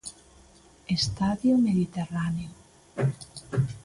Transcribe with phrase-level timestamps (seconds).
[0.97, 2.49] Estadio Mediterráneo.